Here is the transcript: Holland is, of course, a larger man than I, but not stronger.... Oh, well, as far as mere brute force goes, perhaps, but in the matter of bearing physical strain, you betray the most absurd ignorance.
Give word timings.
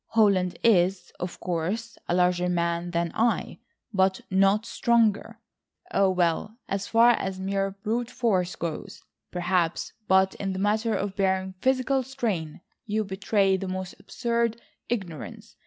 Holland 0.13 0.57
is, 0.63 1.13
of 1.19 1.39
course, 1.39 1.95
a 2.09 2.15
larger 2.15 2.49
man 2.49 2.89
than 2.89 3.11
I, 3.13 3.59
but 3.93 4.21
not 4.31 4.65
stronger.... 4.65 5.39
Oh, 5.93 6.09
well, 6.09 6.57
as 6.67 6.87
far 6.87 7.11
as 7.11 7.39
mere 7.39 7.69
brute 7.83 8.09
force 8.09 8.55
goes, 8.55 9.03
perhaps, 9.29 9.93
but 10.07 10.33
in 10.33 10.53
the 10.53 10.57
matter 10.57 10.95
of 10.95 11.15
bearing 11.15 11.53
physical 11.61 12.01
strain, 12.01 12.61
you 12.87 13.03
betray 13.03 13.57
the 13.57 13.67
most 13.67 13.93
absurd 13.99 14.59
ignorance. 14.89 15.55